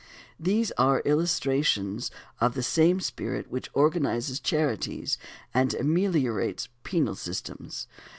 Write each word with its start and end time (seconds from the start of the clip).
These 0.39 0.71
are 0.79 1.01
illustrations 1.05 2.09
of 2.39 2.55
the 2.55 2.63
same 2.63 2.99
spirit 3.01 3.51
which 3.51 3.69
organizes 3.75 4.39
charity 4.39 5.05
and 5.53 5.75
ameliorates 5.75 6.69
penal 6.83 7.13
systems. 7.13 7.85